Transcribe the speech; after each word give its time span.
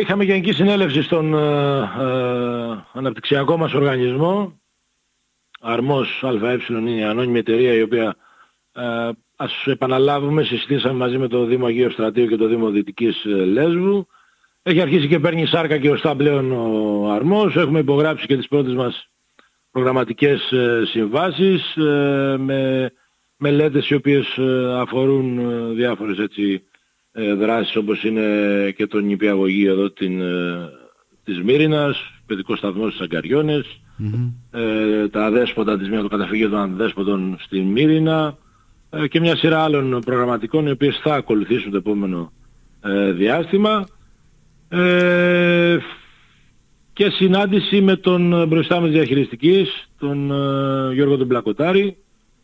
είχαμε 0.00 0.24
γενική 0.24 0.52
συνέλευση 0.52 1.02
στον 1.02 1.34
ε, 1.34 1.78
ε, 1.78 2.84
αναπτυξιακό 2.92 3.56
μας 3.56 3.72
οργανισμό. 3.72 4.60
Αρμός 5.60 6.24
ΑΕ 6.42 6.58
είναι 6.68 6.90
η 6.90 7.02
ανώνυμη 7.02 7.38
εταιρεία 7.38 7.74
η 7.74 7.82
οποία 7.82 8.16
ε, 8.72 9.10
ας 9.36 9.52
επαναλάβουμε 9.66 10.42
συστήσαμε 10.42 10.94
μαζί 10.94 11.18
με 11.18 11.28
το 11.28 11.44
Δήμο 11.44 11.66
Αγίου 11.66 11.90
Στρατείου 11.90 12.26
και 12.26 12.36
το 12.36 12.46
Δήμο 12.46 12.70
Δυτικής 12.70 13.24
ε, 13.24 13.28
Λέσβου. 13.28 14.06
Έχει 14.62 14.80
αρχίσει 14.80 15.08
και 15.08 15.18
παίρνει 15.18 15.46
σάρκα 15.46 15.78
και 15.78 15.90
οστά 15.90 16.16
πλέον 16.16 16.52
ο 16.52 17.10
Αρμός. 17.12 17.56
Έχουμε 17.56 17.78
υπογράψει 17.78 18.26
και 18.26 18.36
τις 18.36 18.48
πρώτες 18.48 18.74
μας 18.74 19.08
προγραμματικές 19.70 20.52
ε, 20.52 20.82
συμβάσεις 20.86 21.76
ε, 21.76 22.36
με 22.38 22.92
μελέτες 23.36 23.88
οι 23.88 23.94
οποίες 23.94 24.36
ε, 24.36 24.78
αφορούν 24.80 25.40
διάφορες 25.74 26.18
έτσι 26.18 26.62
δράσεις 27.38 27.76
όπως 27.76 28.04
είναι 28.04 28.24
και 28.76 28.86
το 28.86 28.98
νηπιαγωγείο 28.98 29.72
εδώ 29.72 29.90
την, 29.90 30.20
της 31.24 31.42
Μύρινας, 31.42 31.96
παιδικό 32.26 32.56
σταθμό 32.56 32.88
στις 32.88 33.00
αγκαριονες 33.00 33.80
τα 35.10 35.24
αδέσποτα 35.24 35.78
της 35.78 35.88
Μύρινας, 35.88 36.10
το 36.10 36.16
καταφύγιο 36.16 36.48
των 36.48 36.58
αδέσποτων 36.58 37.36
στην 37.40 37.62
Μύρινα 37.62 38.36
και 39.08 39.20
μια 39.20 39.36
σειρά 39.36 39.62
άλλων 39.62 40.00
προγραμματικών 40.04 40.66
οι 40.66 40.70
οποίες 40.70 41.00
θα 41.02 41.14
ακολουθήσουν 41.14 41.70
το 41.70 41.76
επόμενο 41.76 42.32
διάστημα. 43.14 43.86
Και 46.98 47.10
συνάντηση 47.10 47.80
με 47.80 47.96
τον 47.96 48.48
μπροστά 48.48 48.80
μας 48.80 48.90
διαχειριστικής, 48.90 49.88
τον 49.98 50.30
ε, 50.30 50.94
Γιώργο 50.94 51.16
τον 51.16 51.28
Πλακοτάρη, 51.28 51.96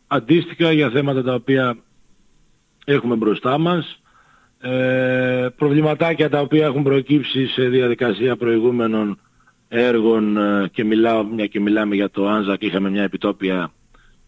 αντίστοιχα 0.07 0.71
για 0.71 0.89
θέματα 0.89 1.23
τα 1.23 1.33
οποία 1.33 1.77
έχουμε 2.85 3.15
μπροστά 3.15 3.57
μας, 3.57 3.99
ε, 4.71 5.47
προβληματάκια 5.57 6.29
τα 6.29 6.39
οποία 6.39 6.65
έχουν 6.65 6.83
προκύψει 6.83 7.47
σε 7.47 7.63
διαδικασία 7.67 8.35
προηγούμενων 8.35 9.19
έργων 9.67 10.37
ε, 10.37 10.69
και 10.71 10.83
μιλάω, 10.83 11.23
μια 11.23 11.45
και 11.45 11.59
μιλάμε 11.59 11.95
για 11.95 12.09
το 12.09 12.27
Άνζακ, 12.27 12.61
είχαμε 12.61 12.89
μια 12.89 13.03
επιτόπια 13.03 13.71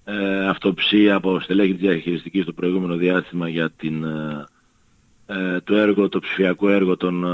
ε, 0.05 0.47
αυτοψία 0.47 1.15
από 1.15 1.39
στελέχη 1.39 1.71
της 1.71 1.81
διαχειριστικής 1.81 2.43
στο 2.43 2.53
προηγούμενο 2.53 2.95
διάστημα 2.95 3.49
για 3.49 3.71
την 3.77 4.03
ε, 4.03 4.45
ε, 5.29 5.59
το 5.63 5.75
έργο, 5.75 6.09
το 6.09 6.19
ψηφιακό 6.19 6.69
έργο 6.69 6.97
των 6.97 7.25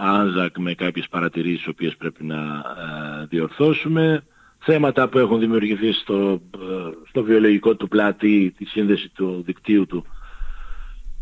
Άνζακ 0.00 0.58
με 0.58 0.74
κάποιες 0.74 1.08
παρατηρήσεις 1.08 1.66
οποίες 1.66 1.96
πρέπει 1.96 2.24
να 2.24 2.36
ε, 2.36 3.26
διορθώσουμε. 3.28 4.24
Θέματα 4.58 5.08
που 5.08 5.18
έχουν 5.18 5.38
δημιουργηθεί 5.38 5.92
στο, 5.92 6.40
ε, 6.54 6.90
στο 7.08 7.22
βιολογικό 7.22 7.74
του 7.76 7.88
πλάτη, 7.88 8.54
τη 8.56 8.64
σύνδεση 8.64 9.08
του 9.14 9.42
δικτύου 9.46 9.86
του 9.86 10.04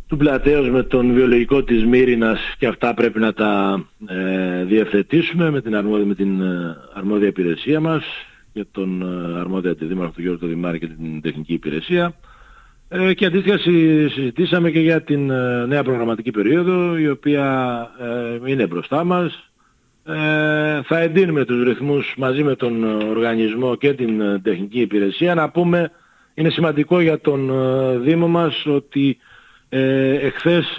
του 0.09 0.17
πλατέως 0.17 0.71
με 0.71 0.83
τον 0.83 1.13
βιολογικό 1.13 1.63
της 1.63 1.85
Μύρινας 1.85 2.41
και 2.59 2.67
αυτά 2.67 2.95
πρέπει 2.95 3.19
να 3.19 3.33
τα 3.33 3.83
ε, 4.07 4.65
διευθετήσουμε 4.65 5.51
με 5.51 5.61
την, 5.61 5.77
αρμόδια, 5.77 6.07
με 6.07 6.15
την 6.15 6.43
αρμόδια 6.95 7.29
υπηρεσία 7.29 7.81
μας 7.81 8.05
και 8.53 8.65
τον 8.73 9.03
αρμόδια 9.39 9.71
αντιδήμαρχο 9.71 10.13
του 10.13 10.23
Γιώργου 10.23 10.47
Δημάρη 10.47 10.79
και 10.79 10.87
την 10.87 11.21
τεχνική 11.21 11.53
υπηρεσία. 11.53 12.15
Ε, 12.91 13.15
και 13.15 13.27
αντίστοιχα 13.27 13.59
συζητήσαμε 13.59 14.71
και 14.71 14.81
για 14.81 15.03
την 15.03 15.31
ε, 15.31 15.67
νέα 15.67 15.83
προγραμματική 15.83 16.31
περίοδο 16.31 16.99
η 16.99 17.09
οποία 17.09 17.47
ε, 18.45 18.51
είναι 18.51 18.67
μπροστά 18.67 19.05
μας. 19.05 19.43
Θα 20.85 20.99
εντείνουμε 20.99 21.45
τους 21.45 21.65
ρυθμούς 21.65 22.15
μαζί 22.17 22.43
με 22.43 22.55
τον 22.55 22.85
οργανισμό 22.85 23.77
και 23.77 23.93
την 23.93 24.43
τεχνική 24.43 24.81
υπηρεσία. 24.81 25.35
Να 25.35 25.51
πούμε, 25.51 25.91
είναι 26.35 26.51
σημαντικό 26.51 27.01
για 27.01 27.21
τον 27.21 27.51
Δήμο 28.03 28.29
μας 28.29 28.67
ότι 28.67 29.19
εχθές 29.69 30.79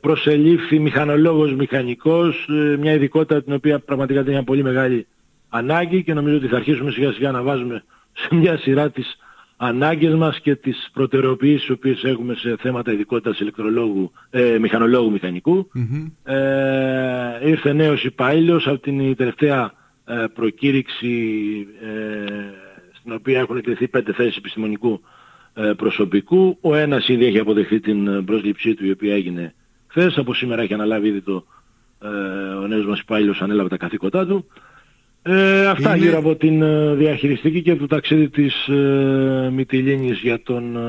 προσελήφθη 0.00 0.78
μηχανολόγος 0.78 1.54
μηχανικός, 1.54 2.46
μια 2.78 2.92
ειδικότητα 2.92 3.42
την 3.42 3.52
οποία 3.52 3.78
πραγματικά 3.78 4.20
ήταν 4.20 4.32
μια 4.32 4.42
πολύ 4.42 4.62
μεγάλη 4.62 5.06
ανάγκη 5.48 6.02
και 6.02 6.14
νομίζω 6.14 6.36
ότι 6.36 6.46
θα 6.46 6.56
αρχίσουμε 6.56 6.90
σιγά 6.90 7.12
σιγά 7.12 7.30
να 7.30 7.42
βάζουμε 7.42 7.84
σε 8.12 8.34
μια 8.34 8.58
σειρά 8.58 8.90
της 8.90 9.18
ανάγκες 9.56 10.14
μας 10.14 10.40
και 10.40 10.54
τις 10.56 10.90
προτεραιοποιήσεις 10.92 11.66
που 11.66 11.72
οποίες 11.76 12.04
έχουμε 12.04 12.34
σε 12.34 12.56
θέματα 12.60 12.92
ειδικότητας 12.92 13.40
ηλεκτρολόγου, 13.40 14.12
ε, 14.30 14.58
μηχανολόγου 14.58 15.10
Ε, 16.24 17.48
ήρθε 17.48 17.72
νέος 17.72 18.04
υπάλληλος 18.04 18.66
από 18.66 18.78
την 18.78 19.16
τελευταία 19.16 19.72
ε, 20.04 20.24
προκήρυξη 20.34 21.16
ε, 21.82 22.32
στην 22.98 23.12
οποία 23.12 23.38
έχουν 23.40 23.56
εκλειθεί 23.56 23.88
πέντε 23.88 24.12
θέσεις 24.12 24.36
επιστημονικού 24.36 24.92
ε, 24.92 25.19
προσωπικού. 25.76 26.58
Ο 26.60 26.74
ένας 26.74 27.08
ήδη 27.08 27.24
έχει 27.24 27.38
αποδεχθεί 27.38 27.80
την 27.80 28.24
πρόσληψή 28.24 28.74
του 28.74 28.86
η 28.86 28.90
οποία 28.90 29.14
έγινε 29.14 29.54
χθες. 29.86 30.16
Από 30.16 30.34
σήμερα 30.34 30.62
έχει 30.62 30.74
αναλάβει 30.74 31.08
ήδη 31.08 31.20
το, 31.20 31.44
ο 32.62 32.66
νέος 32.66 32.86
μας 32.86 33.00
υπάλληλος 33.00 33.40
ανέλαβε 33.42 33.68
τα 33.68 33.76
καθήκοντά 33.76 34.26
του. 34.26 34.46
Ε, 35.22 35.66
αυτά 35.66 35.96
είναι... 35.96 36.06
γύρω 36.06 36.18
από 36.18 36.36
την 36.36 36.62
ε, 36.62 36.94
διαχειριστική 36.94 37.62
και 37.62 37.76
το 37.76 37.86
ταξίδι 37.86 38.28
της 38.28 38.66
ε, 38.68 39.50
Μυτιλίνης 39.52 40.18
για 40.20 40.42
τον 40.42 40.76
ε, 40.76 40.80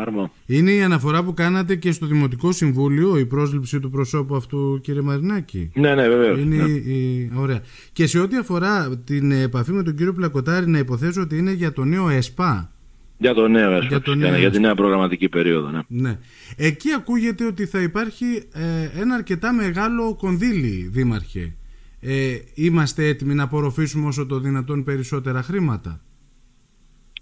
Αρμό. 0.00 0.32
Είναι 0.46 0.70
η 0.70 0.82
αναφορά 0.82 1.22
που 1.24 1.34
κάνατε 1.34 1.76
και 1.76 1.92
στο 1.92 2.06
Δημοτικό 2.06 2.52
Συμβούλιο, 2.52 3.18
η 3.18 3.26
πρόσληψη 3.26 3.80
του 3.80 3.90
προσώπου 3.90 4.36
αυτού 4.36 4.80
κύριε 4.82 5.00
Μαρινάκη; 5.00 5.70
Ναι, 5.74 5.94
ναι, 5.94 6.08
βεβαίως. 6.08 6.38
Είναι 6.38 6.56
ναι. 6.56 6.70
Η... 6.70 7.30
Ωραία. 7.36 7.62
Και 7.92 8.06
σε 8.06 8.18
ό,τι 8.18 8.36
αφορά 8.36 9.00
την 9.04 9.32
επαφή 9.32 9.72
με 9.72 9.82
τον 9.82 9.94
κύριο 9.94 10.12
Πλακοτάρη 10.12 10.66
να 10.66 10.78
υποθέσω 10.78 11.20
ότι 11.20 11.36
είναι 11.36 11.52
για 11.52 11.72
το 11.72 11.84
νέο 11.84 12.08
ΕΣΠΑ. 12.08 12.70
Για 13.20 13.34
το 13.34 13.48
νέο 13.48 13.72
ΕΣΠΑ, 13.72 13.86
για, 13.86 14.00
το 14.00 14.14
νέο 14.14 14.36
για 14.36 14.50
τη 14.50 14.60
νέα 14.60 14.74
προγραμματική 14.74 15.28
περίοδο. 15.28 15.70
Ναι. 15.70 15.80
ναι. 15.88 16.18
Εκεί 16.56 16.92
ακούγεται 16.92 17.46
ότι 17.46 17.66
θα 17.66 17.82
υπάρχει 17.82 18.48
ε, 18.52 19.00
ένα 19.00 19.14
αρκετά 19.14 19.52
μεγάλο 19.52 20.16
κονδύλι, 20.16 20.88
Δήμαρχε 20.92 21.54
ε, 22.00 22.36
είμαστε 22.54 23.06
έτοιμοι 23.06 23.34
να 23.34 23.42
απορροφήσουμε 23.42 24.06
όσο 24.06 24.26
το 24.26 24.38
δυνατόν 24.38 24.84
περισσότερα 24.84 25.42
χρήματα; 25.42 26.00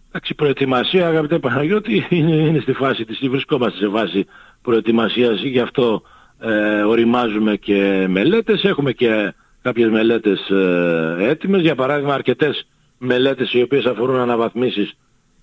Εντάξει, 0.08 0.34
προετοιμασία 0.34 1.06
αγαπητέ 1.08 1.38
Παναγιώτη 1.38 2.06
είναι, 2.08 2.34
είναι 2.34 2.60
στη 2.60 2.72
φάση 2.72 3.04
της, 3.04 3.28
βρισκόμαστε 3.28 3.78
σε 3.78 3.88
φάση 3.88 4.26
προετοιμασίας, 4.62 5.42
γι' 5.42 5.60
αυτό 5.60 6.02
ε, 6.40 6.82
οριμάζουμε 6.82 7.56
και 7.56 8.06
μελέτες, 8.08 8.64
έχουμε 8.64 8.92
και 8.92 9.34
κάποιες 9.62 9.90
μελέτες 9.90 10.48
ε, 10.50 11.16
έτοιμες, 11.18 11.60
για 11.60 11.74
παράδειγμα 11.74 12.14
αρκετές 12.14 12.66
μελέτες 12.98 13.52
οι 13.52 13.62
οποίες 13.62 13.84
αφορούν 13.84 14.18
αναβαθμίσεις 14.18 14.96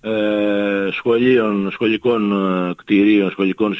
ε, 0.06 0.90
σχολείων, 0.90 1.70
σχολικών 1.70 2.32
ε, 2.32 2.74
κτηρίων, 2.76 3.30
σχολικών 3.30 3.74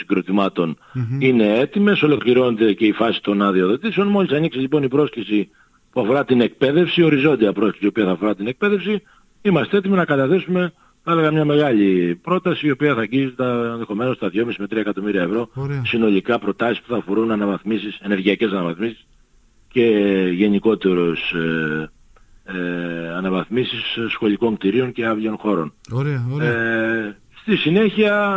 είναι 1.19 1.59
έτοιμες, 1.59 2.03
ολοκληρώνεται 2.03 2.73
και 2.73 2.87
η 2.87 2.93
φάση 2.93 3.23
των 3.23 3.43
αδειοδοτήσεων. 3.43 4.09
Μόλις 4.09 4.31
ανοίξει 4.31 4.59
λοιπόν 4.59 4.83
η 4.83 4.89
πρόσκληση 4.89 5.49
που 5.93 6.01
αφορά 6.01 6.25
την 6.25 6.41
εκπαίδευση, 6.41 7.03
οριζόντια 7.03 7.53
πρόσκληση 7.53 7.85
η 7.85 7.89
οποία 7.89 8.05
θα 8.05 8.11
αφορά 8.11 8.35
την 8.35 8.47
εκπαίδευση, 8.47 9.03
είμαστε 9.43 9.77
έτοιμοι 9.77 9.97
να 9.97 10.05
καταθέσουμε 10.05 10.73
θα 11.09 11.13
έλεγα 11.13 11.31
μια 11.31 11.45
μεγάλη 11.45 12.15
πρόταση 12.23 12.67
η 12.67 12.71
οποία 12.71 12.95
θα 12.95 13.01
αγγίζει 13.01 13.33
τα 13.35 13.71
ενδεχομένως 13.73 14.19
τα 14.19 14.31
2,5 14.35 14.45
με 14.59 14.67
3 14.71 14.77
εκατομμύρια 14.77 15.23
ευρώ 15.23 15.49
συνολικά 15.85 16.39
προτάσεις 16.39 16.81
που 16.81 16.89
θα 16.89 16.97
αφορούν 16.97 17.31
αναβαθμίσεις, 17.31 17.99
ενεργειακές 18.03 18.51
αναβαθμίσεις 18.51 19.07
και 19.69 19.87
γενικότερος 20.35 21.33
ε, 21.33 21.91
ε, 22.47 23.09
αναβαθμίσεις 23.09 23.99
σχολικών 24.09 24.57
κτηρίων 24.57 24.93
και 24.93 25.07
άδειων 25.07 25.37
χώρων. 25.37 25.73
Ωραία, 25.93 26.27
ωραία. 26.33 26.51
Ε, 26.51 27.17
στη 27.41 27.57
συνέχεια 27.57 28.35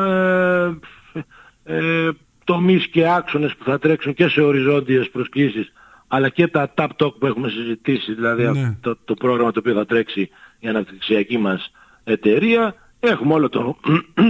ε, 1.13 1.77
ε, 1.77 2.09
τομείς 2.43 2.87
και 2.87 3.09
άξονες 3.09 3.55
που 3.55 3.63
θα 3.63 3.79
τρέξουν 3.79 4.13
και 4.13 4.27
σε 4.27 4.41
οριζόντιες 4.41 5.09
προσκλήσεις 5.09 5.71
αλλά 6.07 6.29
και 6.29 6.47
τα 6.47 6.73
tap 6.77 6.87
talk 6.97 7.13
που 7.19 7.25
έχουμε 7.25 7.49
συζητήσει, 7.49 8.13
δηλαδή 8.13 8.43
ναι. 8.43 8.77
το, 8.81 8.97
το 9.05 9.13
πρόγραμμα 9.13 9.51
το 9.51 9.59
οποίο 9.59 9.73
θα 9.73 9.85
τρέξει 9.85 10.29
η 10.59 10.67
αναπτυξιακή 10.67 11.37
μας 11.37 11.71
εταιρεία. 12.03 12.75
Έχουμε 12.99 13.33
όλο 13.33 13.49
το, 13.49 13.77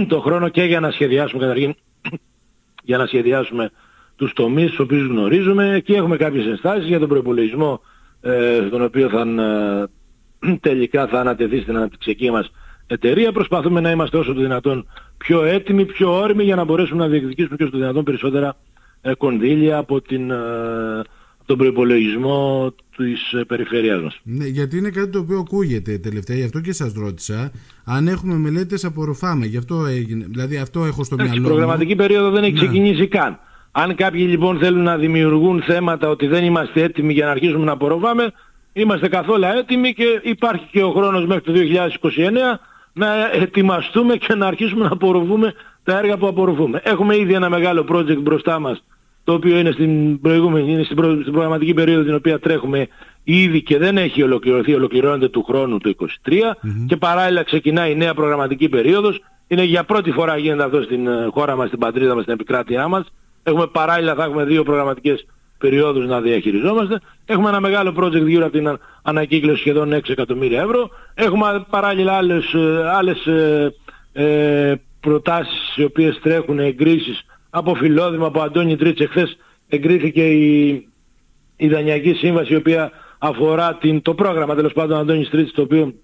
το 0.08 0.20
χρόνο 0.20 0.48
και 0.48 0.62
για 0.62 0.80
να 0.80 0.90
σχεδιάσουμε 0.90 1.40
καταρχήν 1.40 1.74
για 2.82 2.98
να 2.98 3.06
σχεδιάσουμε 3.06 3.70
τους 4.16 4.32
τομείς 4.32 4.70
τους 4.70 4.78
οποίους 4.78 5.06
γνωρίζουμε 5.06 5.82
και 5.84 5.96
έχουμε 5.96 6.16
κάποιες 6.16 6.46
ενστάσεις 6.46 6.86
για 6.86 6.98
τον 6.98 7.08
προπολογισμό 7.08 7.80
ε, 8.20 8.62
τον 8.70 8.82
οποίο 8.82 9.08
θα, 9.08 9.20
ε, 10.42 10.56
τελικά 10.60 11.06
θα 11.06 11.20
ανατεθεί 11.20 11.60
στην 11.60 11.76
αναπτυξιακή 11.76 12.30
μας 12.30 12.50
εταιρεία. 12.86 13.32
Προσπαθούμε 13.32 13.80
να 13.80 13.90
είμαστε 13.90 14.16
όσο 14.16 14.32
το 14.32 14.40
δυνατόν 14.40 14.86
πιο 15.16 15.44
έτοιμοι, 15.44 15.84
πιο 15.84 16.20
όριμοι 16.20 16.44
για 16.44 16.56
να 16.56 16.64
μπορέσουμε 16.64 17.02
να 17.02 17.08
διεκδικήσουμε 17.08 17.56
και 17.56 17.62
όσο 17.62 17.72
το 17.72 17.78
δυνατόν 17.78 18.04
περισσότερα 18.04 18.56
ε, 19.00 19.14
κονδύλια 19.14 19.76
από 19.76 20.00
την, 20.00 20.32
τον 21.46 21.58
προϋπολογισμό 21.58 22.72
της 22.96 23.34
περιφέρειάς 23.46 24.02
μας. 24.02 24.20
Ναι, 24.22 24.46
γιατί 24.46 24.76
είναι 24.78 24.90
κάτι 24.90 25.10
το 25.10 25.18
οποίο 25.18 25.38
ακούγεται 25.38 25.98
τελευταία, 25.98 26.36
γι' 26.36 26.44
αυτό 26.44 26.60
και 26.60 26.72
σας 26.72 26.92
ρώτησα. 26.92 27.52
Αν 27.84 28.08
έχουμε 28.08 28.34
μελέτες 28.34 28.84
απορροφάμε, 28.84 29.46
γι' 29.46 29.56
αυτό 29.56 29.86
έγινε. 29.86 30.26
Δηλαδή 30.28 30.56
αυτό 30.56 30.84
έχω 30.84 31.04
στο 31.04 31.16
μυαλό 31.16 31.40
μου. 31.40 31.46
Η 31.46 31.48
προγραμματική 31.48 31.94
περίοδο 31.94 32.30
δεν 32.30 32.42
έχει 32.42 32.52
ναι. 32.52 32.58
ξεκινήσει 32.58 33.08
καν. 33.08 33.38
Αν 33.72 33.94
κάποιοι 33.94 34.26
λοιπόν 34.28 34.58
θέλουν 34.58 34.82
να 34.82 34.96
δημιουργούν 34.96 35.62
θέματα 35.62 36.08
ότι 36.08 36.26
δεν 36.26 36.44
είμαστε 36.44 36.82
έτοιμοι 36.82 37.12
για 37.12 37.24
να 37.24 37.30
αρχίσουμε 37.30 37.64
να 37.64 37.72
απορροφάμε, 37.72 38.32
είμαστε 38.72 39.08
καθόλου 39.08 39.44
έτοιμοι 39.44 39.94
και 39.94 40.20
υπάρχει 40.22 40.66
και 40.70 40.82
ο 40.82 40.90
χρόνος 40.90 41.26
μέχρι 41.26 41.42
το 41.42 41.52
2029 41.56 42.58
να 42.92 43.30
ετοιμαστούμε 43.32 44.16
και 44.16 44.34
να 44.34 44.46
αρχίσουμε 44.46 44.84
να 44.84 44.90
απορροφούμε 44.92 45.54
τα 45.84 45.98
έργα 45.98 46.16
που 46.16 46.26
απορροφούμε. 46.26 46.80
Έχουμε 46.84 47.16
ήδη 47.16 47.32
ένα 47.32 47.48
μεγάλο 47.48 47.86
project 47.92 48.18
μπροστά 48.18 48.58
μας, 48.58 48.82
το 49.24 49.32
οποίο 49.32 49.58
είναι 49.58 49.70
στην 49.70 50.20
προηγούμενη, 50.20 50.72
είναι 50.72 50.82
στην, 50.82 50.96
στην 51.20 51.32
προγραμματική 51.32 51.74
περίοδο 51.74 52.02
την 52.02 52.14
οποία 52.14 52.38
τρέχουμε 52.38 52.88
ήδη 53.24 53.62
και 53.62 53.78
δεν 53.78 53.98
έχει 53.98 54.22
ολοκληρωθεί, 54.22 54.74
ολοκληρώνεται 54.74 55.28
του 55.28 55.42
χρόνου 55.42 55.78
το 55.78 55.94
2023 56.24 56.32
και 56.86 56.96
παράλληλα 56.96 57.42
ξεκινάει 57.42 57.92
η 57.92 57.96
νέα 57.96 58.14
προγραμματική 58.14 58.68
περίοδος. 58.68 59.20
Είναι 59.48 59.62
για 59.62 59.84
πρώτη 59.84 60.10
φορά 60.10 60.36
γίνεται 60.36 60.64
αυτό 60.64 60.82
στην 60.82 61.06
ε, 61.06 61.28
χώρα 61.30 61.56
μας, 61.56 61.66
στην 61.66 61.78
πατρίδα 61.78 62.14
μας, 62.14 62.22
στην 62.22 62.34
επικράτειά 62.34 62.88
μας. 62.88 63.12
Έχουμε 63.42 63.66
παράλληλα, 63.66 64.14
θα 64.14 64.24
έχουμε 64.24 64.44
δύο 64.44 64.62
προγραμματικές 64.62 65.26
περιόδους 65.58 66.06
να 66.06 66.20
διαχειριζόμαστε. 66.20 67.00
Έχουμε 67.26 67.48
ένα 67.48 67.60
μεγάλο 67.60 67.94
project 67.96 68.26
γύρω 68.26 68.44
από 68.44 68.52
την 68.52 68.78
ανακύκλωση 69.02 69.60
σχεδόν 69.60 69.92
6 69.94 70.00
εκατομμύρια 70.08 70.60
ευρώ. 70.62 70.90
Έχουμε 71.14 71.66
παράλληλα 71.70 72.12
άλλες, 72.12 72.52
ε, 72.52 72.90
άλλες 72.96 73.26
ε, 73.26 73.74
ε, 74.12 74.74
προτάσεις 75.00 75.76
οι 75.76 75.84
οποίες 75.84 76.18
τρέχουν 76.22 76.58
εγκρίσεις 76.58 77.24
από 77.50 77.74
Φιλόδημα, 77.74 78.26
από 78.26 78.40
Αντώνη 78.40 78.76
Τρίτς. 78.76 79.00
Εχθές 79.00 79.36
εγκρίθηκε 79.68 80.28
η, 80.28 80.68
η 81.56 81.68
Δανειακή 81.68 82.12
Σύμβαση 82.12 82.52
η 82.52 82.56
οποία 82.56 82.90
αφορά 83.18 83.74
την, 83.74 84.02
το 84.02 84.14
πρόγραμμα 84.14 84.54
τέλος 84.54 84.72
πάντων 84.72 84.98
Αντώνης 84.98 85.30
Τρίτς 85.30 85.52
το 85.52 85.62
οποίο 85.62 85.94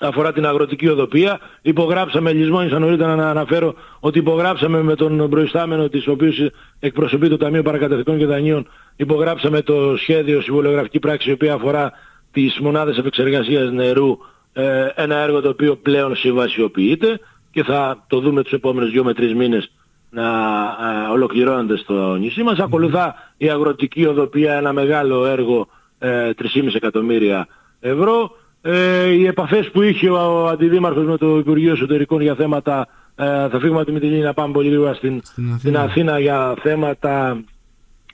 αφορά 0.00 0.32
την 0.32 0.46
αγροτική 0.46 0.88
οδοπία. 0.88 1.40
Υπογράψαμε, 1.62 2.32
λησμόνισα 2.32 2.78
νωρίτερα 2.78 3.14
να 3.14 3.30
αναφέρω 3.30 3.74
ότι 4.00 4.18
υπογράψαμε 4.18 4.82
με 4.82 4.94
τον 4.94 5.30
προϊστάμενο 5.30 5.88
της, 5.88 6.06
ο 6.06 6.10
οποίος 6.10 6.50
εκπροσωπεί 6.80 7.28
το 7.28 7.36
Ταμείο 7.36 7.62
Παρακαταθετικών 7.62 8.18
και 8.18 8.26
Δανείων, 8.26 8.68
υπογράψαμε 8.96 9.62
το 9.62 9.96
σχέδιο 9.96 10.40
συμβολιογραφική 10.40 10.98
πράξη, 10.98 11.30
η 11.30 11.32
οποία 11.32 11.54
αφορά 11.54 11.92
τις 12.32 12.58
μονάδες 12.58 12.98
επεξεργασίας 12.98 13.72
νερού, 13.72 14.18
ε, 14.52 14.88
ένα 14.94 15.16
έργο 15.16 15.40
το 15.40 15.48
οποίο 15.48 15.76
πλέον 15.76 16.16
συμβασιοποιείται 16.16 17.20
και 17.50 17.62
θα 17.62 18.04
το 18.06 18.20
δούμε 18.20 18.42
τους 18.42 18.52
επόμενους 18.52 18.90
δύο 18.90 19.04
με 19.04 19.14
τρεις 19.14 19.34
μήνες 19.34 19.70
να 20.10 20.22
ε, 20.22 21.12
ολοκληρώνονται 21.12 21.76
στο 21.76 22.14
νησί 22.14 22.42
μας. 22.42 22.58
Ακολουθά 22.58 23.14
η 23.36 23.50
αγροτική 23.50 24.06
οδοπία, 24.06 24.54
ένα 24.54 24.72
μεγάλο 24.72 25.26
έργο, 25.26 25.68
ε, 25.98 26.30
3,5 26.34 26.74
εκατομμύρια 26.74 27.46
ευρώ 27.80 28.30
ε, 28.66 29.08
οι 29.08 29.26
επαφές 29.26 29.70
που 29.70 29.82
είχε 29.82 30.10
ο 30.10 30.46
Αντιδήμαρχος 30.46 31.04
με 31.04 31.16
το 31.16 31.38
Υπουργείο 31.38 31.72
Εσωτερικών 31.72 32.20
για 32.20 32.34
θέματα 32.34 32.88
ε, 33.16 33.24
θα 33.24 33.58
φύγουμε 33.60 33.76
από 33.76 33.84
τη 33.84 33.92
Μητυλίνη 33.92 34.20
να 34.20 34.34
πάμε 34.34 34.52
πολύ 34.52 34.68
λίγο 34.68 34.94
στην, 34.94 35.20
στην, 35.58 35.76
Αθήνα. 35.76 36.18
για 36.18 36.54
θέματα 36.62 37.44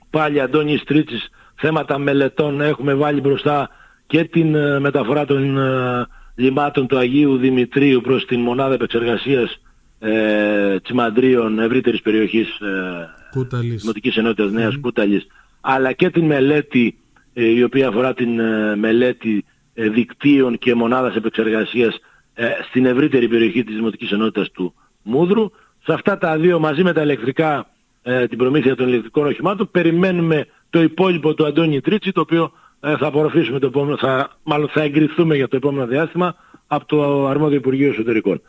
πάλι 0.09 0.41
Αντώνης 0.41 0.83
Τρίτσης, 0.83 1.29
θέματα 1.55 1.97
μελετών 1.97 2.61
έχουμε 2.61 2.93
βάλει 2.93 3.21
μπροστά 3.21 3.69
και 4.07 4.23
την 4.23 4.55
ε, 4.55 4.79
μεταφορά 4.79 5.25
των 5.25 5.57
ε, 5.57 6.05
λιμάτων 6.35 6.87
του 6.87 6.97
Αγίου 6.97 7.37
Δημητρίου 7.37 8.01
προς 8.01 8.25
την 8.25 8.39
μονάδα 8.39 8.73
επεξεργασίας 8.73 9.61
ε, 9.99 10.79
Τσιμαντρίων 10.79 11.59
ευρύτερης 11.59 12.01
περιοχής 12.01 12.47
ε, 12.47 13.77
Δημοτικής 13.77 14.17
Ενότητας 14.17 14.51
Νέας 14.51 14.77
Κούταλης 14.81 15.27
αλλά 15.61 15.91
και 15.91 16.09
την 16.09 16.25
μελέτη 16.25 16.95
η 17.33 17.63
οποία 17.63 17.87
αφορά 17.87 18.13
την 18.13 18.29
μελέτη 18.77 19.45
ε, 19.47 19.50
δικτύων 19.89 20.57
και 20.57 20.75
μονάδας 20.75 21.15
επεξεργασίας 21.15 21.99
ε, 22.33 22.47
στην 22.69 22.85
ευρύτερη 22.85 23.27
περιοχή 23.27 23.63
της 23.63 23.75
Δημοτικής 23.75 24.11
Ενότητας 24.11 24.51
του 24.51 24.73
Μούδρου. 25.01 25.51
Σε 25.83 25.93
αυτά 25.93 26.17
τα 26.17 26.37
δύο 26.37 26.59
μαζί 26.59 26.83
με 26.83 26.93
τα 26.93 27.01
ηλεκτρικά, 27.01 27.67
ε, 28.03 28.27
την 28.27 28.37
προμήθεια 28.37 28.75
των 28.75 28.87
ηλεκτρικών 28.87 29.27
οχημάτων, 29.27 29.71
περιμένουμε 29.71 30.47
το 30.69 30.81
υπόλοιπο 30.81 31.33
του 31.33 31.45
Αντώνη 31.45 31.81
Τρίτσι, 31.81 32.11
το 32.11 32.21
οποίο 32.21 32.51
θα 32.79 33.07
απορροφήσουμε 33.07 33.59
το 33.59 33.67
επόμενο, 33.67 33.97
θα, 33.97 34.37
μάλλον 34.43 34.69
θα 34.69 34.81
εγκριθούμε 34.81 35.35
για 35.35 35.47
το 35.47 35.55
επόμενο 35.55 35.87
διάστημα 35.87 36.35
από 36.67 36.85
το 36.85 37.27
αρμόδιο 37.27 37.57
Υπουργείο 37.57 37.89
Εσωτερικών. 37.89 38.41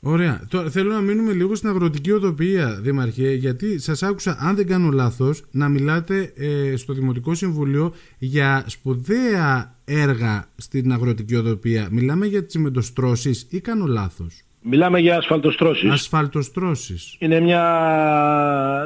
Ωραία. 0.00 0.40
Τώρα 0.50 0.70
θέλω 0.70 0.92
να 0.92 1.00
μείνουμε 1.00 1.32
λίγο 1.32 1.54
στην 1.54 1.68
αγροτική 1.68 2.12
οτοπία, 2.12 2.78
Δήμαρχε, 2.80 3.32
γιατί 3.32 3.78
σας 3.78 4.02
άκουσα, 4.02 4.36
αν 4.40 4.56
δεν 4.56 4.66
κάνω 4.66 4.90
λάθος, 4.90 5.42
να 5.50 5.68
μιλάτε 5.68 6.32
ε, 6.36 6.76
στο 6.76 6.92
Δημοτικό 6.92 7.34
Συμβουλίο 7.34 7.92
για 8.18 8.64
σπουδαία 8.66 9.74
έργα 9.84 10.48
στην 10.56 10.92
αγροτική 10.92 11.34
οτοπία. 11.34 11.88
Μιλάμε 11.90 12.26
για 12.26 12.44
τις 12.44 12.56
μετοστρώσει 12.56 13.46
ή 13.50 13.60
κάνω 13.60 13.86
λάθος; 13.86 14.46
Μιλάμε 14.68 14.98
για 14.98 15.16
ασφαλτοστρώσεις. 15.16 15.90
Ασφαλτοστρώσεις. 15.90 17.16
Είναι 17.18 17.40
μια, 17.40 17.64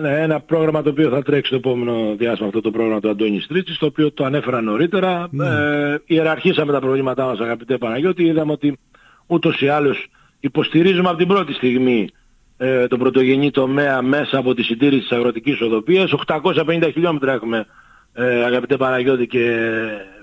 ναι, 0.03 0.21
ένα 0.21 0.41
πρόγραμμα 0.41 0.83
το 0.83 0.91
οποίο 0.91 1.11
θα 1.11 1.23
τρέξει 1.23 1.51
το 1.51 1.57
επόμενο 1.57 2.15
διάστημα 2.19 2.49
αυτό 2.49 2.61
το 2.61 2.71
πρόγραμμα 2.71 3.01
του 3.01 3.11
Αντώνης 3.11 3.45
Στρίτσης, 3.45 3.79
το 3.79 3.87
οποίο 3.87 4.13
το 4.13 4.25
ανέφερα 4.25 4.61
νωρίτερα. 4.61 5.29
Ναι. 5.31 5.47
Ε, 5.47 5.99
ιεραρχήσαμε 6.07 6.73
τα 6.73 6.81
προβλήματά 6.81 7.25
μας 7.25 7.39
αγαπητέ 7.39 7.79
Παναγιώτη, 7.79 8.25
είδαμε 8.25 8.53
ότι 8.53 8.79
ούτως 9.27 9.61
ή 9.61 9.69
άλλως 9.69 10.09
υποστηρίζουμε 10.41 11.09
από 11.09 11.19
την 11.19 11.29
πρώτη 11.29 11.53
στιγμή 11.53 12.09
ε, 12.57 12.87
τον 12.87 12.99
πρωτογενή 12.99 13.51
τομέα 13.51 14.03
μέσα 14.03 14.39
από 14.39 14.55
τη 14.55 14.63
συντήρηση 14.63 15.01
της 15.01 15.13
αγροτικής 15.13 15.61
οδοπίας. 15.61 16.15
850 16.27 16.91
χιλιόμετρα 16.93 17.33
έχουμε 17.33 17.67
ε, 18.13 18.45
αγαπητέ 18.45 18.77
Παναγιώτη 18.77 19.27
και 19.27 19.71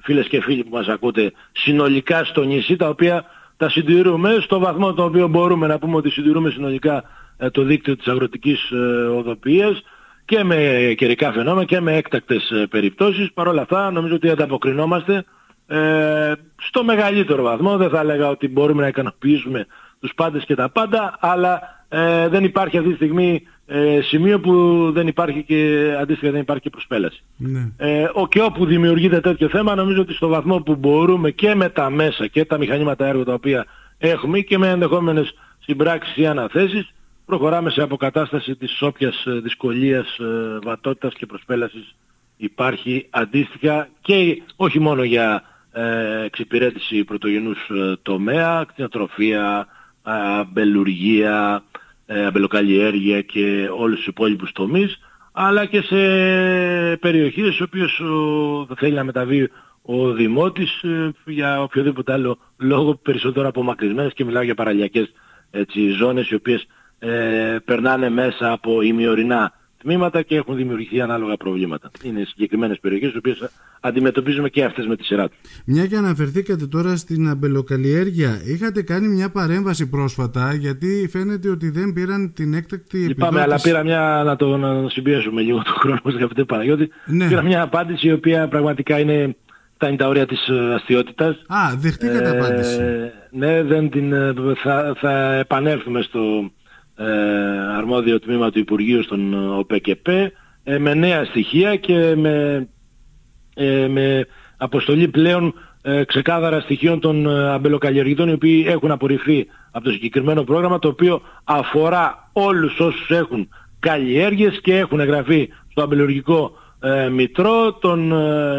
φίλες 0.01 0.27
και 0.27 0.41
φίλοι 0.41 0.63
που 0.63 0.75
μας 0.75 0.87
ακούτε 0.87 1.31
συνολικά 1.51 2.23
στο 2.23 2.43
νησί 2.43 2.75
τα 2.75 2.89
οποία 2.89 3.25
τα 3.57 3.69
συντηρούμε 3.69 4.37
στο 4.41 4.59
βαθμό 4.59 4.93
το 4.93 5.03
οποίο 5.03 5.27
μπορούμε 5.27 5.67
να 5.67 5.79
πούμε 5.79 5.95
ότι 5.95 6.09
συντηρούμε 6.09 6.49
συνολικά 6.49 7.03
ε, 7.37 7.49
το 7.49 7.63
δίκτυο 7.63 7.95
της 7.97 8.07
αγροτικής 8.07 8.71
ε, 8.71 8.75
οδοπίας 9.07 9.81
και 10.25 10.43
με 10.43 10.93
καιρικά 10.97 11.31
φαινόμενα 11.31 11.65
και 11.65 11.79
με 11.79 11.95
έκτακτες 11.95 12.49
ε, 12.51 12.65
περιπτώσεις. 12.69 13.31
Παρ' 13.33 13.47
όλα 13.47 13.61
αυτά 13.61 13.91
νομίζω 13.91 14.15
ότι 14.15 14.29
ανταποκρινόμαστε 14.29 15.23
ε, 15.67 16.31
στο 16.61 16.83
μεγαλύτερο 16.83 17.43
βαθμό. 17.43 17.77
Δεν 17.77 17.89
θα 17.89 17.99
έλεγα 17.99 18.29
ότι 18.29 18.47
μπορούμε 18.47 18.81
να 18.81 18.87
ικανοποιήσουμε 18.87 19.67
τους 19.99 20.13
πάντες 20.15 20.45
και 20.45 20.55
τα 20.55 20.69
πάντα, 20.69 21.17
αλλά 21.19 21.61
ε, 21.89 22.27
δεν 22.27 22.43
υπάρχει 22.43 22.77
αυτή 22.77 22.89
τη 22.89 22.95
στιγμή 22.95 23.43
ε, 23.65 23.99
σημείο 24.01 24.39
που 24.39 24.91
δεν 24.93 25.07
υπάρχει 25.07 25.43
και 25.43 25.91
αντίστοιχα 25.99 26.31
δεν 26.31 26.41
υπάρχει 26.41 26.63
και 26.63 26.69
προσπέλαση. 26.69 27.23
Ναι. 27.37 27.71
Ε, 27.77 28.09
ο, 28.13 28.27
και 28.27 28.41
όπου 28.41 28.65
δημιουργείται 28.65 29.19
τέτοιο 29.21 29.49
θέμα 29.49 29.75
νομίζω 29.75 30.01
ότι 30.01 30.13
στο 30.13 30.27
βαθμό 30.27 30.59
που 30.59 30.75
μπορούμε 30.75 31.31
και 31.31 31.55
με 31.55 31.69
τα 31.69 31.89
μέσα 31.89 32.27
και 32.27 32.45
τα 32.45 32.57
μηχανήματα 32.57 33.05
έργο 33.05 33.23
τα 33.23 33.33
οποία 33.33 33.65
έχουμε 33.97 34.39
και 34.39 34.57
με 34.57 34.67
ενδεχόμενες 34.67 35.33
συμπράξεις 35.59 36.17
ή 36.17 36.27
αναθέσεις 36.27 36.93
προχωράμε 37.25 37.69
σε 37.69 37.81
αποκατάσταση 37.81 38.55
της 38.55 38.81
όποιας 38.81 39.25
ε, 39.25 39.31
δυσκολίας, 39.31 40.17
ε, 40.17 40.59
βατότητας 40.63 41.13
και 41.13 41.25
προσπέλασης 41.25 41.95
υπάρχει 42.37 43.07
αντίστοιχα 43.09 43.87
και 44.01 44.41
όχι 44.55 44.79
μόνο 44.79 45.03
για 45.03 45.43
ε, 45.71 46.23
εξυπηρέτηση 46.23 47.03
πρωτογενούς 47.03 47.69
ε, 47.69 47.95
τομέα, 48.01 48.65
κτηνοτροφία, 48.67 49.67
αμπελουργία, 50.09 51.63
ε, 52.05 52.25
αμπελοκαλλιέργεια 52.25 53.21
και 53.21 53.69
όλους 53.77 53.97
τους 53.97 54.07
υπόλοιπους 54.07 54.51
τομείς, 54.51 54.99
αλλά 55.31 55.65
και 55.65 55.81
σε 55.81 55.95
περιοχές 56.95 57.45
στις 57.45 57.61
οποίες 57.61 58.01
θα 58.67 58.75
θέλει 58.77 58.93
να 58.93 59.03
μεταβεί 59.03 59.49
ο 59.81 60.11
Δημότης 60.11 60.81
ε, 60.83 61.11
για 61.25 61.61
οποιοδήποτε 61.61 62.13
άλλο 62.13 62.37
λόγο 62.57 62.95
περισσότερο 62.95 63.47
απομακρυσμένες 63.47 64.13
και 64.13 64.25
μιλάω 64.25 64.43
για 64.43 64.55
παραλιακές 64.55 65.11
έτσι, 65.51 65.89
ζώνες 65.89 66.29
οι 66.29 66.35
οποίες 66.35 66.67
ε, 66.99 67.57
περνάνε 67.65 68.09
μέσα 68.09 68.51
από 68.51 68.81
ημιορεινά 68.81 69.53
τμήματα 69.77 70.21
και 70.21 70.35
έχουν 70.35 70.55
δημιουργηθεί 70.55 71.01
ανάλογα 71.01 71.37
προβλήματα. 71.37 71.91
Είναι 72.03 72.23
συγκεκριμένες 72.27 72.79
περιοχές, 72.79 73.09
τις 73.09 73.17
οποίες 73.17 73.49
αντιμετωπίζουμε 73.79 74.49
και 74.49 74.63
αυτές 74.63 74.85
με 74.85 74.95
τη 74.95 75.03
σειρά 75.03 75.29
τους. 75.29 75.37
Μια 75.65 75.85
και 75.87 75.95
αναφερθήκατε 75.95 76.67
τώρα 76.67 76.95
στην 76.95 77.27
αμπελοκαλλιέργεια, 77.29 78.41
είχατε 78.45 78.81
κάνει 78.81 79.07
μια 79.07 79.29
παρέμβαση 79.29 79.89
πρόσφατα, 79.89 80.53
γιατί 80.53 81.07
φαίνεται 81.11 81.49
ότι 81.49 81.69
δεν 81.69 81.93
πήραν 81.93 82.33
την 82.33 82.53
έκτακτη 82.53 82.97
επιδότηση. 82.97 83.07
Λυπάμαι, 83.07 83.41
αλλά 83.41 83.59
πήρα 83.61 83.83
μια, 83.83 84.21
να 84.25 84.35
το 84.35 84.57
να 84.57 84.89
συμπιέσουμε 84.89 85.41
λίγο 85.41 85.57
το 85.57 85.73
χρόνο 85.79 85.99
μα, 86.03 86.11
αγαπητέ 86.11 86.43
Παναγιώτη. 86.43 86.89
Ναι. 87.05 87.27
Πήρα 87.27 87.41
μια 87.41 87.61
απάντηση 87.61 88.07
η 88.07 88.11
οποία 88.11 88.47
πραγματικά 88.47 88.99
είναι 88.99 89.35
τα 89.77 89.87
είναι 89.87 89.97
τα 89.97 90.07
όρια 90.07 90.25
της 90.25 90.47
ε, 90.47 90.73
αστείωτητας. 90.73 91.35
Α, 91.47 91.75
δεχτήκατε 91.77 92.29
ε, 92.29 92.37
απάντηση. 92.37 92.79
Ναι, 93.31 93.63
δεν 93.63 93.89
την, 93.89 94.13
ε, 94.13 94.33
θα, 94.63 94.93
θα 94.99 95.33
επανέλθουμε 95.33 96.01
στο, 96.01 96.19
ε, 96.19 96.56
αρμόδιο 97.77 98.19
τμήμα 98.19 98.51
του 98.51 98.59
Υπουργείου 98.59 99.03
στον 99.03 99.33
ΟΠΕΚΕΠΕ 99.59 100.31
ε, 100.63 100.77
με 100.77 100.93
νέα 100.93 101.25
στοιχεία 101.25 101.75
και 101.75 102.15
με, 102.15 102.67
ε, 103.55 103.87
με 103.87 104.27
αποστολή 104.57 105.07
πλέον 105.07 105.53
ξεκάθαρα 106.05 106.59
στοιχείων 106.59 106.99
των 106.99 107.27
αμπελοκαλλιεργητών 107.29 108.29
οι 108.29 108.31
οποίοι 108.31 108.65
έχουν 108.67 108.91
απορριφθεί 108.91 109.47
από 109.71 109.85
το 109.85 109.91
συγκεκριμένο 109.91 110.43
πρόγραμμα 110.43 110.79
το 110.79 110.87
οποίο 110.87 111.21
αφορά 111.43 112.29
όλους 112.33 112.79
όσους 112.79 113.09
έχουν 113.09 113.49
καλλιέργειες 113.79 114.59
και 114.61 114.77
έχουν 114.77 114.99
εγγραφεί 114.99 115.49
στο 115.71 115.81
αμπελουργικό 115.81 116.51
μητρό 117.11 117.73
των 117.73 118.13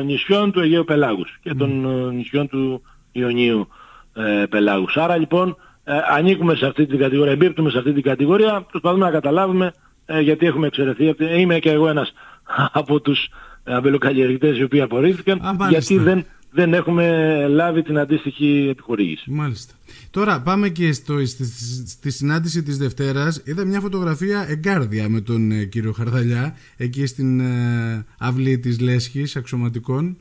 νησιών 0.05 0.53
του 0.53 0.61
Αιγαίου 0.61 0.85
Πελάγους 0.85 1.39
και 1.43 1.55
των 1.55 1.71
νησιών 2.15 2.49
του 2.49 2.83
Ιωνίου 3.13 3.69
Πελάγους. 4.49 4.97
Άρα 4.97 5.17
λοιπόν 5.17 5.49
ε, 5.49 5.55
ανήκουμε 6.11 6.55
σε 6.55 6.67
αυτή 6.67 6.87
την 6.87 6.99
κατηγορία, 6.99 7.33
εμπίπτουμε 7.33 7.71
σε 7.71 7.79
αυτή 7.79 7.93
την 7.93 8.03
κατηγορία, 8.03 8.67
προσπαθούμε 8.71 9.05
να 9.05 9.11
καταλάβουμε 9.11 9.73
ε, 10.07 10.21
γιατί 10.21 10.47
έχουμε 10.47 10.67
εξαιρεθεί. 10.67 11.15
Είμαι 11.39 11.59
και 11.59 11.71
εγώ 11.71 11.89
ένας 11.89 12.13
από 12.81 13.01
τους 13.01 13.29
αμπελοκαλλιεργητές 13.65 14.59
οι 14.59 14.63
οποίοι 14.63 14.81
απορρίφθηκαν, 14.81 15.41
γιατί 15.69 15.99
δεν, 15.99 16.25
δεν 16.51 16.75
έχουμε 16.75 17.47
λάβει 17.49 17.83
την 17.83 17.99
αντίστοιχη 17.99 18.67
επιχορήγηση. 18.71 19.31
Μάλιστα. 19.31 19.75
Τώρα 20.11 20.41
πάμε 20.43 20.69
και 20.69 20.93
στο, 20.93 21.27
στη, 21.27 21.45
στη 21.87 22.11
συνάντηση 22.11 22.63
της 22.63 22.79
Δευτέρας. 22.79 23.43
Είδα 23.45 23.65
μια 23.65 23.81
φωτογραφία 23.81 24.47
εγκάρδια 24.49 25.09
με 25.09 25.21
τον 25.21 25.51
ε, 25.51 25.65
κύριο 25.65 25.93
Χαρδαλιά 25.93 26.57
εκεί 26.77 27.07
στην 27.07 27.41
ε, 27.41 28.07
αυλή 28.19 28.59
της 28.59 28.81
Λέσχης 28.81 29.37
αξιωματικών. 29.37 30.17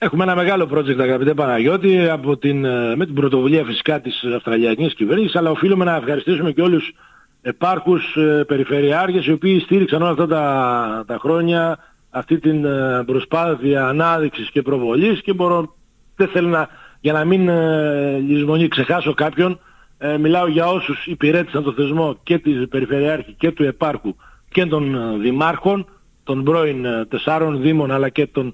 Έχουμε 0.00 0.22
ένα 0.22 0.34
μεγάλο 0.34 0.68
project 0.74 0.98
αγαπητέ 0.98 1.34
Παναγιώτη 1.34 2.08
από 2.08 2.36
την, 2.36 2.64
ε, 2.64 2.96
με 2.96 3.04
την 3.04 3.14
πρωτοβουλία 3.14 3.64
φυσικά 3.64 4.00
της 4.00 4.24
Αυστραλιανής 4.34 4.94
κυβέρνησης 4.94 5.36
αλλά 5.36 5.50
οφείλουμε 5.50 5.84
να 5.84 5.96
ευχαριστήσουμε 5.96 6.52
και 6.52 6.62
όλους 6.62 6.94
επάρχους 7.42 8.16
ε, 8.16 8.44
περιφερειάρχες 8.46 9.26
οι 9.26 9.32
οποίοι 9.32 9.60
στήριξαν 9.60 10.02
όλα 10.02 10.10
αυτά 10.10 10.26
τα, 10.26 11.04
τα 11.06 11.18
χρόνια 11.18 11.78
αυτή 12.10 12.38
την 12.38 12.64
ε, 12.64 13.02
προσπάθεια 13.06 13.86
ανάδειξης 13.86 14.50
και 14.50 14.62
προβολής 14.62 15.22
και 15.22 15.32
μπορώ, 15.32 15.74
δεν 16.16 16.28
θέλω 16.28 16.48
να, 16.48 16.68
για 17.00 17.12
να 17.12 17.24
μην 17.24 17.48
ε, 17.48 18.18
λησμονεί 18.18 18.68
ξεχάσω 18.68 19.14
κάποιον, 19.14 19.60
ε, 19.98 20.16
μιλάω 20.18 20.46
για 20.46 20.66
όσους 20.66 21.06
υπηρέτησαν 21.06 21.62
το 21.62 21.72
θεσμό 21.72 22.16
και 22.22 22.38
της 22.38 22.68
Περιφερειάρχη 22.68 23.32
και 23.38 23.50
του 23.50 23.64
Επάρχου 23.64 24.14
και 24.50 24.66
των 24.66 24.94
ε, 24.94 25.18
Δημάρχων, 25.18 25.86
των 26.24 26.44
πρώην 26.44 26.84
ε, 26.84 27.04
τεσσάρων 27.04 27.60
Δήμων 27.60 27.90
αλλά 27.90 28.08
και 28.08 28.26
των 28.26 28.46
ε, 28.46 28.52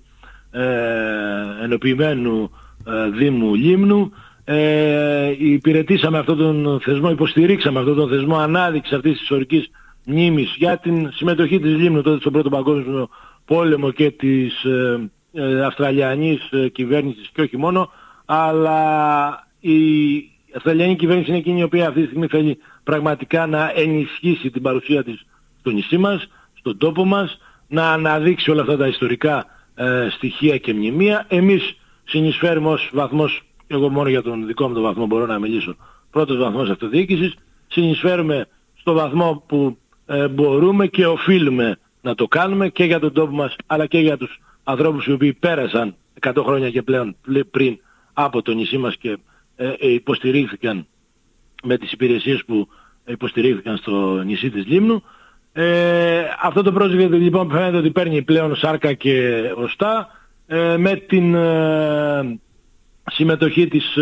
ενοποιημένου 1.63 2.51
Δήμου 3.17 3.55
Λίμνου. 3.55 4.13
Ε, 4.45 5.35
υπηρετήσαμε 5.39 6.19
αυτόν 6.19 6.37
τον 6.37 6.81
θεσμό, 6.81 7.11
υποστηρίξαμε 7.11 7.79
αυτόν 7.79 7.97
τον 7.97 8.09
θεσμό 8.09 8.37
ανάδειξη 8.37 8.95
αυτής 8.95 9.13
της 9.13 9.23
ιστορικής 9.23 9.71
μνήμης 10.05 10.55
για 10.57 10.79
την 10.79 11.13
συμμετοχή 11.13 11.61
της 11.61 11.77
Λίμνου 11.77 12.03
τότε 12.03 12.21
στον 12.21 12.33
Πρώτο 12.33 12.49
Παγκόσμιο 12.49 13.09
πόλεμο 13.45 13.91
και 13.91 14.11
της 14.11 14.65
ε, 14.65 15.11
ε, 15.33 15.65
Αυστραλιανής 15.65 16.51
ε, 16.51 16.69
κυβέρνησης 16.69 17.31
και 17.35 17.41
όχι 17.41 17.57
μόνο, 17.57 17.91
αλλά 18.25 19.47
η 19.61 19.79
Αυστραλιανή 20.55 20.97
κυβέρνηση 20.97 21.29
είναι 21.29 21.39
εκείνη 21.39 21.61
η 21.61 21.63
οποία 21.63 21.89
αυτή 21.89 22.01
τη 22.01 22.07
στιγμή 22.07 22.27
θέλει 22.27 22.59
πραγματικά 22.85 23.47
να 23.47 23.73
ενισχύσει 23.75 24.51
την 24.51 24.63
παρουσία 24.63 25.05
της 25.05 25.27
στο 25.61 25.71
νησί 25.71 25.99
μας, 25.99 26.29
στον 26.55 26.79
τόπο 26.79 27.05
μας, 27.05 27.39
να 27.69 27.93
αναδείξει 27.93 28.51
όλα 28.51 28.61
αυτά 28.61 28.77
τα 28.77 28.87
ιστορικά 28.87 29.47
ε, 29.75 30.09
στοιχεία 30.11 30.59
και 30.59 30.75
μνημεία. 30.75 31.25
Εμείς 31.29 31.77
συνεισφέρουμε 32.05 32.69
ως 32.69 32.91
βαθμός, 32.93 33.43
εγώ 33.67 33.89
μόνο 33.89 34.09
για 34.09 34.23
τον 34.23 34.47
δικό 34.47 34.69
μου 34.69 34.75
το 34.75 34.81
βαθμό 34.81 35.07
μπορώ 35.07 35.27
να 35.27 35.39
μιλήσω, 35.39 35.77
πρώτος 36.11 36.37
βαθμός 36.37 36.71
αυτοδιοίκησης, 36.71 37.35
συνεισφέρουμε 37.69 38.49
στο 38.77 38.93
βαθμό 38.93 39.45
που 39.47 39.79
μπορούμε 40.31 40.87
και 40.87 41.07
οφείλουμε 41.07 41.79
να 42.01 42.15
το 42.15 42.27
κάνουμε 42.27 42.69
και 42.69 42.85
για 42.85 43.01
τον 43.01 43.13
τόπο 43.13 43.33
μας 43.35 43.57
αλλά 43.67 43.87
και 43.87 43.99
για 43.99 44.17
τους 44.17 44.41
ανθρώπους 44.65 45.07
οι 45.07 45.13
οποίοι 45.13 45.33
πέρασαν 45.33 45.95
100 46.21 46.43
χρόνια 46.45 46.71
και 46.71 46.83
πλέον 46.83 47.17
πριν 47.51 47.79
από 48.13 48.43
το 48.43 48.53
νησί 48.53 48.79
μας 48.79 48.97
και 48.97 49.19
ε, 49.57 49.69
ε, 49.79 49.93
υποστηρίχθηκαν 49.93 50.87
με 51.63 51.79
τις 51.79 51.93
υπηρεσίες 51.93 52.45
που 52.45 52.69
υποστηρίχθηκαν 53.07 53.77
στο 53.77 54.23
νησί 54.23 54.51
της 54.51 54.67
Λίμνου. 54.67 55.03
Ε, 55.57 56.23
αυτό 56.43 56.63
το 56.63 56.75
project 56.79 57.11
λοιπόν 57.11 57.51
φαίνεται 57.51 57.77
ότι 57.77 57.91
παίρνει 57.91 58.23
πλέον 58.23 58.57
σάρκα 58.57 58.93
και 58.93 59.43
οστά 59.57 60.09
ε, 60.47 60.77
με 60.77 60.97
την 60.97 61.35
ε, 61.35 62.39
συμμετοχή 63.11 63.69
της 63.69 63.99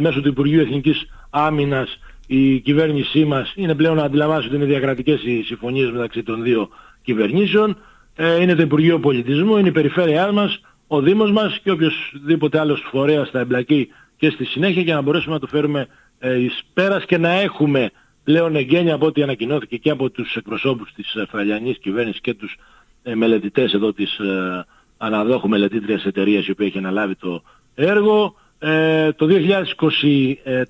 μέσω 0.00 0.20
του 0.20 0.28
Υπουργείου 0.28 0.60
Εθνικής 0.60 1.06
Άμυνας 1.30 1.98
η 2.34 2.60
κυβέρνησή 2.60 3.24
μας 3.24 3.52
είναι 3.56 3.74
πλέον 3.74 3.96
να 3.96 4.02
αντιλαμβάνει 4.02 4.46
ότι 4.46 4.54
είναι 4.54 4.64
διακρατικές 4.64 5.22
οι 5.22 5.42
συμφωνίες 5.42 5.90
μεταξύ 5.90 6.22
των 6.22 6.42
δύο 6.42 6.68
κυβερνήσεων, 7.02 7.76
ε, 8.16 8.42
είναι 8.42 8.54
το 8.54 8.62
Υπουργείο 8.62 8.98
Πολιτισμού, 8.98 9.56
είναι 9.56 9.68
η 9.68 9.72
περιφέρειά 9.72 10.32
μας, 10.32 10.60
ο 10.86 11.00
Δήμος 11.00 11.30
μας 11.30 11.60
και 11.62 11.70
οποιοδήποτε 11.70 12.58
άλλος 12.58 12.84
φορέας 12.90 13.30
θα 13.30 13.38
εμπλακεί 13.38 13.88
και 14.16 14.30
στη 14.30 14.44
συνέχεια 14.44 14.82
για 14.82 14.94
να 14.94 15.00
μπορέσουμε 15.00 15.34
να 15.34 15.40
το 15.40 15.46
φέρουμε 15.46 15.86
ε, 16.18 16.38
εις 16.38 16.62
πέρας 16.74 17.04
και 17.04 17.18
να 17.18 17.30
έχουμε 17.30 17.90
πλέον 18.24 18.56
εγγένεια 18.56 18.94
από 18.94 19.06
ό,τι 19.06 19.22
ανακοινώθηκε 19.22 19.76
και 19.76 19.90
από 19.90 20.10
τους 20.10 20.36
εκπροσώπους 20.36 20.92
της 20.92 21.16
Αυστραλιανής 21.16 21.78
κυβέρνησης 21.78 22.20
και 22.20 22.34
τους 22.34 22.56
ε, 23.02 23.14
μελετητές 23.14 23.72
εδώ 23.72 23.92
της 23.92 24.18
ε, 24.18 24.66
αναδόχου 24.98 25.48
μελετήτριας 25.48 26.04
εταιρείας 26.04 26.46
η 26.46 26.50
οποία 26.50 26.66
έχει 26.66 26.78
αναλάβει 26.78 27.14
το 27.14 27.42
έργο 27.74 28.34
ε, 28.58 29.12
το 29.12 29.28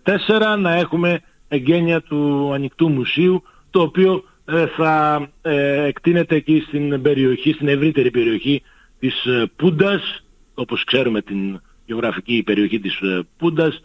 2024 0.05 0.57
να 0.59 0.75
έχουμε 0.75 1.21
εγγένεια 1.49 2.01
του 2.01 2.51
ανοιχτού 2.55 2.89
μουσείου 2.89 3.43
το 3.71 3.81
οποίο 3.81 4.25
ε, 4.45 4.67
θα 4.67 5.29
ε, 5.43 5.85
εκτείνεται 5.85 6.35
εκεί 6.35 6.65
στην 6.67 7.03
περιοχή, 7.03 7.53
στην 7.53 7.69
ευρύτερη 7.69 8.11
περιοχή 8.11 8.63
της 8.99 9.25
ε, 9.25 9.51
Πούντας, 9.57 10.25
όπως 10.55 10.85
ξέρουμε 10.85 11.23
την 11.23 11.61
γεωγραφική 11.87 12.43
περιοχή 12.43 12.81
της 12.81 12.99
Πούντας, 13.39 13.83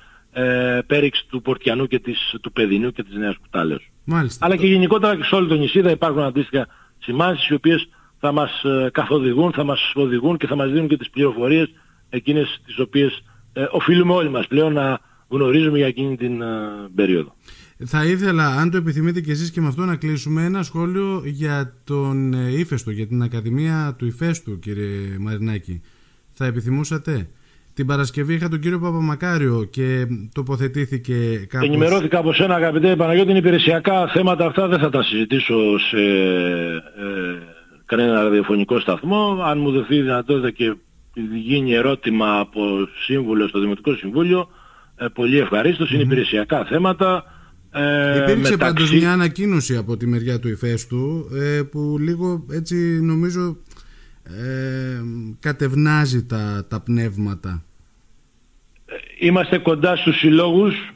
πέριξ 0.87 1.25
του 1.29 1.41
Πορτιανού 1.41 1.87
και 1.87 1.99
της, 1.99 2.35
του 2.41 2.51
Παιδινού 2.51 2.91
και 2.91 3.03
της 3.03 3.15
Νέας 3.15 3.37
Κουτάλεως. 3.37 3.89
Μάλιστα. 4.03 4.45
Αλλά 4.45 4.55
και 4.55 4.67
γενικότερα 4.67 5.15
και 5.15 5.23
σε 5.23 5.35
όλο 5.35 5.47
το 5.47 5.55
νησί 5.55 5.81
θα 5.81 5.89
υπάρχουν 5.89 6.21
αντίστοιχα 6.21 6.67
σημάσεις 6.99 7.47
οι 7.47 7.53
οποίες 7.53 7.89
θα 8.19 8.31
μας 8.31 8.63
καθοδηγούν, 8.91 9.51
θα 9.51 9.63
μας 9.63 9.91
οδηγούν 9.95 10.37
και 10.37 10.47
θα 10.47 10.55
μας 10.55 10.71
δίνουν 10.71 10.87
και 10.87 10.97
τις 10.97 11.09
πληροφορίες 11.09 11.69
εκείνες 12.09 12.61
τις 12.65 12.79
οποίες 12.79 13.23
οφείλουμε 13.71 14.13
όλοι 14.13 14.29
μας 14.29 14.47
πλέον 14.47 14.73
να 14.73 14.99
γνωρίζουμε 15.27 15.77
για 15.77 15.87
εκείνη 15.87 16.17
την 16.17 16.41
περίοδο. 16.95 17.35
Θα 17.85 18.05
ήθελα, 18.05 18.47
αν 18.47 18.71
το 18.71 18.77
επιθυμείτε 18.77 19.21
και 19.21 19.31
εσείς 19.31 19.51
και 19.51 19.61
με 19.61 19.67
αυτό 19.67 19.85
να 19.85 19.95
κλείσουμε, 19.95 20.43
ένα 20.43 20.63
σχόλιο 20.63 21.21
για 21.25 21.73
τον 21.83 22.33
ε, 22.33 22.59
Ήφεστο, 22.59 22.91
για 22.91 23.07
την 23.07 23.21
Ακαδημία 23.21 23.95
του 23.97 24.05
Ηφαίστου, 24.05 24.59
κύριε 24.59 25.17
Μαρινάκη. 25.19 25.81
Θα 26.33 26.45
επιθυμούσατε; 26.45 27.29
Την 27.77 27.85
Παρασκευή 27.85 28.33
είχα 28.33 28.49
τον 28.49 28.59
κύριο 28.59 28.79
Παπαμακάριο 28.79 29.67
και 29.69 30.07
τοποθετήθηκε 30.33 31.45
κάπως... 31.49 31.67
Ενημερώθηκα 31.67 32.17
από 32.19 32.33
σένα 32.33 32.55
αγαπητέ 32.55 32.95
Παναγιώτη, 32.95 33.29
είναι 33.29 33.39
υπηρεσιακά 33.39 34.07
θέματα 34.07 34.45
αυτά 34.45 34.67
δεν 34.67 34.79
θα 34.79 34.89
τα 34.89 35.03
συζητήσω 35.03 35.79
σε 35.79 35.97
ε, 35.97 37.37
κανένα 37.85 38.23
ραδιοφωνικό 38.23 38.79
σταθμό. 38.79 39.41
Αν 39.43 39.59
μου 39.59 39.71
δοθεί 39.71 40.01
δυνατότητα 40.01 40.51
και 40.51 40.75
γίνει 41.43 41.73
ερώτημα 41.73 42.39
από 42.39 42.61
σύμβουλο 43.05 43.47
στο 43.47 43.59
Δημοτικό 43.59 43.95
Συμβούλιο, 43.95 44.49
ε, 44.95 45.05
πολύ 45.13 45.37
ευχαρίστως, 45.37 45.91
είναι 45.91 46.03
υπηρεσιακά 46.03 46.65
θέματα. 46.65 47.23
Ε, 47.71 48.09
Υπήρξε 48.09 48.35
μεταξύ... 48.35 48.57
πάντως 48.57 48.91
μια 48.91 49.11
ανακοίνωση 49.11 49.75
από 49.77 49.97
τη 49.97 50.07
μεριά 50.07 50.39
του 50.39 50.47
ηφαίστου 50.47 51.29
ε, 51.33 51.61
που 51.61 51.97
λίγο 51.99 52.45
έτσι 52.51 52.99
νομίζω 53.01 53.57
ε, 54.23 55.01
κατευνάζει 55.39 56.25
τα, 56.25 56.65
τα 56.69 56.79
πνεύματα. 56.79 57.61
Είμαστε 59.19 59.57
κοντά 59.57 59.95
στους 59.95 60.17
συλλόγους, 60.17 60.93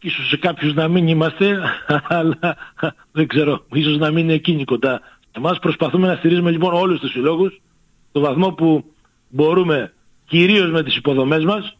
ίσως 0.00 0.28
σε 0.28 0.36
κάποιους 0.36 0.74
να 0.74 0.88
μην 0.88 1.08
είμαστε, 1.08 1.58
αλλά 2.18 2.56
δεν 3.12 3.26
ξέρω, 3.26 3.64
ίσως 3.72 3.98
να 3.98 4.10
μην 4.10 4.24
είναι 4.24 4.32
εκείνοι 4.32 4.64
κοντά. 4.64 5.00
Εμάς 5.32 5.58
προσπαθούμε 5.58 6.06
να 6.06 6.16
στηρίζουμε 6.16 6.50
λοιπόν 6.50 6.74
όλους 6.74 7.00
τους 7.00 7.10
συλλόγους, 7.10 7.60
το 8.12 8.20
βαθμό 8.20 8.50
που 8.52 8.84
μπορούμε 9.28 9.92
κυρίως 10.26 10.70
με 10.70 10.82
τις 10.82 10.96
υποδομές 10.96 11.44
μας, 11.44 11.76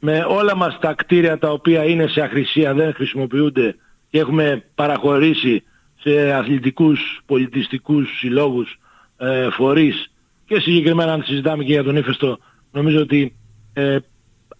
με 0.00 0.24
όλα 0.28 0.56
μας 0.56 0.78
τα 0.80 0.94
κτίρια 0.94 1.38
τα 1.38 1.50
οποία 1.50 1.84
είναι 1.84 2.06
σε 2.06 2.20
αχρησία, 2.20 2.74
δεν 2.74 2.94
χρησιμοποιούνται 2.94 3.76
και 4.10 4.18
έχουμε 4.18 4.64
παραχωρήσει 4.74 5.62
σε 6.00 6.32
αθλητικούς, 6.32 7.22
πολιτιστικούς 7.26 8.18
συλλόγους, 8.18 8.78
ε, 9.16 9.50
φορείς 9.50 10.10
και 10.46 10.60
συγκεκριμένα 10.60 11.12
αν 11.12 11.22
συζητάμε 11.22 11.64
και 11.64 11.72
για 11.72 11.84
τον 11.84 11.96
ύφεστο 11.96 12.38
νομίζω 12.72 13.00
ότι 13.00 13.34
ε, 13.72 13.98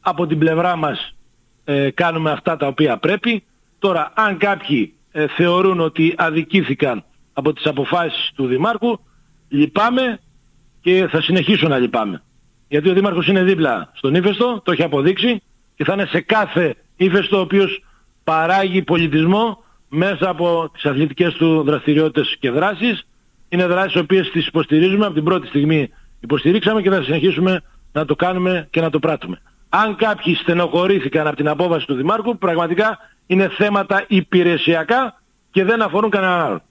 από 0.07 0.27
την 0.27 0.39
πλευρά 0.39 0.77
μας 0.77 1.15
ε, 1.65 1.91
κάνουμε 1.91 2.31
αυτά 2.31 2.57
τα 2.57 2.67
οποία 2.67 2.97
πρέπει. 2.97 3.43
Τώρα 3.79 4.13
αν 4.15 4.37
κάποιοι 4.37 4.95
ε, 5.13 5.27
θεωρούν 5.27 5.81
ότι 5.81 6.15
αδικήθηκαν 6.17 7.05
από 7.33 7.53
τις 7.53 7.67
αποφάσεις 7.67 8.31
του 8.35 8.47
Δημάρχου 8.47 8.99
λυπάμαι 9.49 10.21
και 10.83 11.07
θα 11.11 11.21
συνεχίσω 11.21 11.69
να 11.69 11.79
λυπάμαι. 11.79 12.23
Γιατί 12.69 12.89
ο 12.89 12.93
Δήμαρχος 12.93 13.27
είναι 13.27 13.43
δίπλα 13.43 13.93
στον 13.95 14.15
ύφεστο, 14.15 14.61
το 14.65 14.73
έχει 14.73 14.83
αποδείξει 14.83 15.43
και 15.77 15.85
θα 15.85 15.93
είναι 15.93 16.07
σε 16.07 16.21
κάθε 16.21 16.77
ύφεστο 16.97 17.37
ο 17.37 17.41
οποίος 17.41 17.83
παράγει 18.25 18.83
πολιτισμό 18.83 19.63
μέσα 19.89 20.29
από 20.29 20.71
τις 20.73 20.85
αθλητικές 20.85 21.35
του 21.35 21.63
δραστηριότητες 21.63 22.37
και 22.41 22.51
δράσεις. 22.51 23.07
Είναι 23.49 23.67
δράσεις 23.67 23.95
οι 23.95 23.99
οποίες 23.99 24.31
τις 24.31 24.47
υποστηρίζουμε, 24.47 25.05
από 25.05 25.15
την 25.15 25.25
πρώτη 25.25 25.47
στιγμή 25.47 25.91
υποστηρίξαμε 26.21 26.83
και 26.83 26.91
θα 26.91 27.03
συνεχίσουμε 27.03 27.63
να 27.93 28.05
το 28.05 28.15
κάνουμε 28.15 28.69
και 28.71 28.81
να 28.81 28.91
το 28.91 28.99
πράττουμε. 28.99 29.41
Αν 29.77 29.97
κάποιοι 29.97 30.35
στενοχωρήθηκαν 30.35 31.27
από 31.27 31.37
την 31.37 31.49
απόβαση 31.49 31.87
του 31.87 31.95
Δημάρχου, 31.95 32.39
πραγματικά 32.39 32.99
είναι 33.27 33.49
θέματα 33.49 34.05
υπηρεσιακά 34.09 35.21
και 35.51 35.65
δεν 35.65 35.83
αφορούν 35.83 36.11
κανέναν 36.11 36.41
άλλο. 36.41 36.63